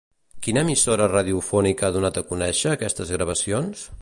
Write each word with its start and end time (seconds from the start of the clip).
Quina 0.45 0.63
emissora 0.67 1.07
radiofònica 1.11 1.87
ha 1.89 1.95
donat 1.99 2.21
a 2.23 2.27
conèixer 2.33 2.75
aquestes 2.77 3.17
gravacions? 3.19 3.91